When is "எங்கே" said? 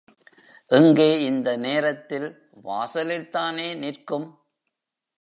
0.71-1.21